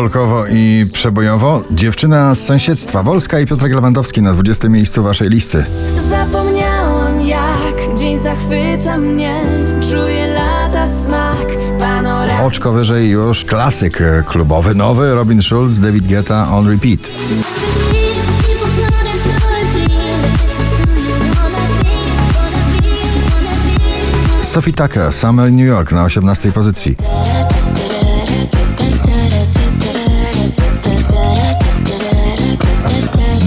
[0.00, 1.62] Folkowo i przebojowo.
[1.70, 3.02] Dziewczyna z sąsiedztwa.
[3.02, 5.64] Wolska i Piotrek Lewandowski na 20 miejscu waszej listy.
[6.08, 9.42] Zapomniałam jak dzień zachwyca mnie
[9.90, 11.46] Czuję lata smak
[11.78, 14.74] panoramy Oczko wyżej już klasyk e, klubowy.
[14.74, 17.00] Nowy Robin Schulz, David Guetta on repeat.
[24.42, 26.96] Sophie Tucker, Summer New York na 18 pozycji.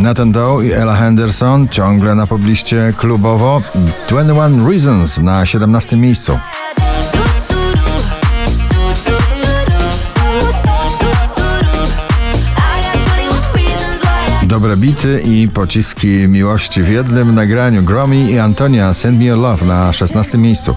[0.03, 3.61] Nathan Doe i Ella Henderson ciągle na pobliście klubowo.
[4.09, 6.39] 21 Reasons na 17 miejscu.
[14.43, 17.83] Dobre bity i pociski miłości w jednym nagraniu.
[17.83, 20.75] Gromi i Antonia Send Me Your Love na 16 miejscu.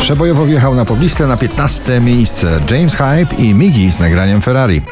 [0.00, 4.82] Przebojowo wjechał na pobliste na 15 miejsce James Hype i Miggy z nagraniem Ferrari.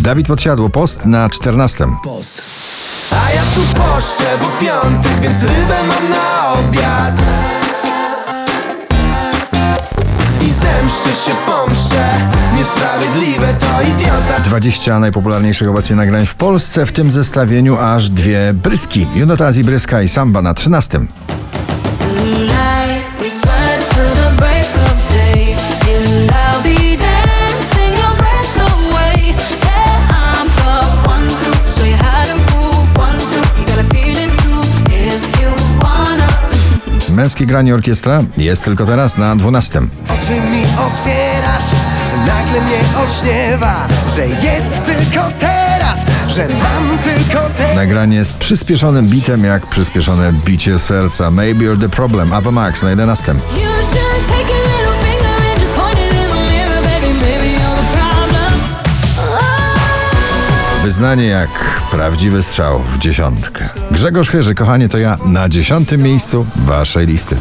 [0.00, 1.86] Dawid Podsiadło, post na 14.
[2.04, 2.42] Post.
[3.12, 6.45] A ja tu poszczę, bo piątek, więc rybę mam na
[14.60, 19.06] 20 najpopularniejszych obecnie nagrań w Polsce, w tym zestawieniu aż dwie bryski.
[19.14, 20.98] Junotazji Bryska i Samba na 13.
[20.98, 21.06] Tonight
[23.18, 25.56] we sweat till the break of day
[25.96, 29.34] And I'll be dancing your breath away
[29.64, 34.16] Yeah, I'm the one to show you how to move One, two, you gotta feel
[34.16, 34.60] it too
[34.92, 35.50] If you
[35.82, 36.26] wanna
[37.16, 39.80] Męskie granie orkiestra jest tylko teraz na 12.
[40.04, 41.64] Oczy mi otwierasz,
[42.56, 49.44] nagle mnie olśniewa Że jest tylko teraz, że mam tylko teraz Nagranie z przyspieszonym bitem
[49.44, 51.30] jak przyspieszone bicie serca.
[51.30, 52.32] Maybe you're the problem.
[52.32, 53.32] Ava Max na 11.
[53.32, 57.52] You should take your little finger and just point it in the mirror Baby, maybe
[57.52, 58.60] you're the problem
[59.18, 60.82] oh.
[60.84, 63.68] Wyznanie jak prawdziwy strzał w dziesiątkę.
[63.90, 67.36] Grzegorz Chyży, kochanie, to ja na dziesiątym miejscu waszej listy.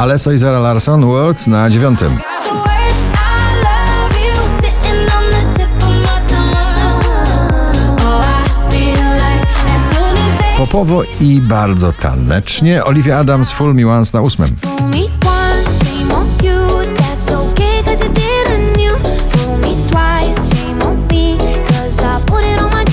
[0.00, 2.18] Alesso i Zara Larson, Words na dziewiątym.
[10.56, 12.84] Popowo i bardzo tanecznie.
[12.84, 14.48] Olivia Adams, Full Me Once na ósmym.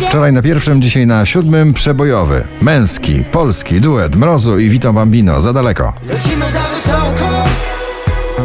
[0.07, 2.43] Wczoraj na pierwszym, dzisiaj na siódmym przebojowy.
[2.61, 5.39] Męski, polski duet Mrozu i Vito Bambino.
[5.39, 5.93] Za daleko.
[6.03, 7.43] Lecimy za wysoko,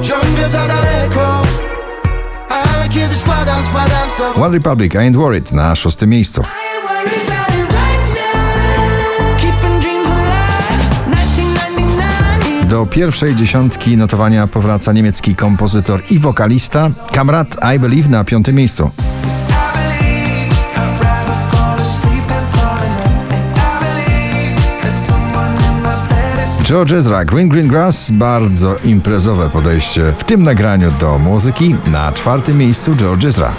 [0.03, 1.43] ciągle za daleko
[2.49, 6.43] Ale kiedy spadam, spadam znowu One Republic, I Ain't Worried na szóstym miejscu.
[9.41, 10.67] Keeping dreams alive
[11.07, 18.55] 1999 Do pierwszej dziesiątki notowania powraca niemiecki kompozytor i wokalista Kamrat I Believe na piątym
[18.55, 18.91] miejscu.
[26.73, 31.77] George Ezra, Green Green Grass, bardzo imprezowe podejście w tym nagraniu do muzyki.
[31.87, 33.53] Na czwartym miejscu George Ezra.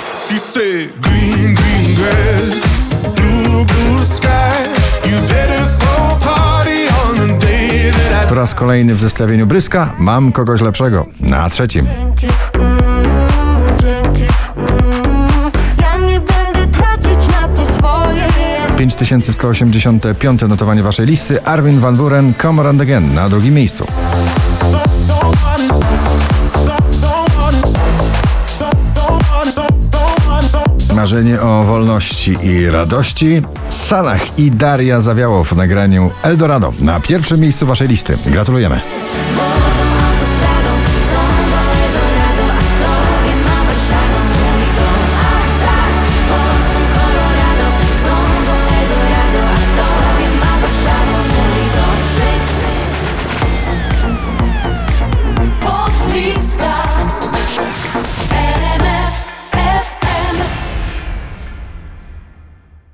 [8.29, 11.06] Po raz kolejny w zestawieniu Bryska mam kogoś lepszego.
[11.19, 11.88] Na trzecim.
[18.84, 21.44] 5185 notowanie waszej listy.
[21.44, 23.86] Armin van Buren, Come Around Again na drugim miejscu.
[30.96, 33.42] Marzenie o wolności i radości.
[33.70, 38.18] Sanach i Daria Zawiałow w nagraniu Eldorado na pierwszym miejscu waszej listy.
[38.25, 38.81] Gratulujemy.